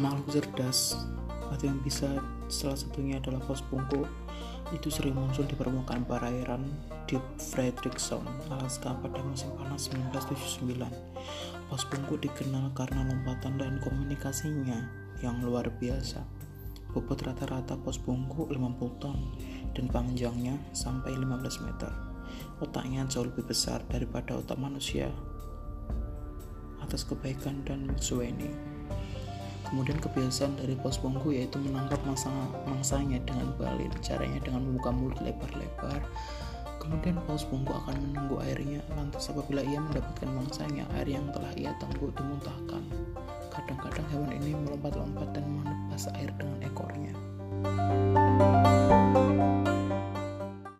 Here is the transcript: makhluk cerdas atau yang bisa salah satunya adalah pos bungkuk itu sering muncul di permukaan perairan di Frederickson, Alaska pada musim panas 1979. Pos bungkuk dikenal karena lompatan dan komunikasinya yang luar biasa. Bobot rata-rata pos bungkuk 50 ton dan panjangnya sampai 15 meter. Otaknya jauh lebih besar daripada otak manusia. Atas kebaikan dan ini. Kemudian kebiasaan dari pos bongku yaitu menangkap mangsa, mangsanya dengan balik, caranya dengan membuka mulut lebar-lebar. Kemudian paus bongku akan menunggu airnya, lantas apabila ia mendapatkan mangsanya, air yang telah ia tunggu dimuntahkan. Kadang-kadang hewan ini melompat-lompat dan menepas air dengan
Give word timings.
makhluk 0.00 0.28
cerdas 0.32 0.96
atau 1.52 1.64
yang 1.68 1.80
bisa 1.84 2.08
salah 2.48 2.78
satunya 2.78 3.20
adalah 3.20 3.40
pos 3.44 3.60
bungkuk 3.68 4.08
itu 4.72 4.88
sering 4.88 5.12
muncul 5.12 5.44
di 5.44 5.52
permukaan 5.52 6.08
perairan 6.08 6.64
di 7.04 7.20
Frederickson, 7.36 8.24
Alaska 8.48 8.96
pada 9.04 9.20
musim 9.20 9.52
panas 9.60 9.92
1979. 9.92 10.88
Pos 11.68 11.84
bungkuk 11.92 12.24
dikenal 12.24 12.72
karena 12.72 13.04
lompatan 13.04 13.60
dan 13.60 13.76
komunikasinya 13.84 14.88
yang 15.20 15.44
luar 15.44 15.68
biasa. 15.76 16.24
Bobot 16.92 17.20
rata-rata 17.20 17.76
pos 17.76 18.00
bungkuk 18.00 18.48
50 18.48 19.00
ton 19.00 19.16
dan 19.76 19.88
panjangnya 19.92 20.56
sampai 20.72 21.20
15 21.20 21.64
meter. 21.68 21.92
Otaknya 22.64 23.04
jauh 23.08 23.28
lebih 23.28 23.44
besar 23.44 23.84
daripada 23.92 24.40
otak 24.40 24.56
manusia. 24.56 25.12
Atas 26.80 27.04
kebaikan 27.04 27.60
dan 27.64 27.92
ini. 28.00 28.48
Kemudian 29.72 29.96
kebiasaan 30.04 30.60
dari 30.60 30.76
pos 30.76 31.00
bongku 31.00 31.32
yaitu 31.32 31.56
menangkap 31.56 31.96
mangsa, 32.04 32.28
mangsanya 32.68 33.16
dengan 33.24 33.56
balik, 33.56 33.88
caranya 34.04 34.36
dengan 34.44 34.68
membuka 34.68 34.92
mulut 34.92 35.16
lebar-lebar. 35.24 36.04
Kemudian 36.76 37.16
paus 37.24 37.48
bongku 37.48 37.72
akan 37.72 37.96
menunggu 38.04 38.36
airnya, 38.44 38.84
lantas 38.92 39.32
apabila 39.32 39.64
ia 39.64 39.80
mendapatkan 39.80 40.28
mangsanya, 40.28 40.84
air 41.00 41.08
yang 41.08 41.24
telah 41.32 41.48
ia 41.56 41.72
tunggu 41.80 42.12
dimuntahkan. 42.12 42.84
Kadang-kadang 43.48 44.04
hewan 44.12 44.30
ini 44.36 44.52
melompat-lompat 44.60 45.32
dan 45.32 45.46
menepas 45.48 46.12
air 46.20 46.28
dengan 46.36 46.61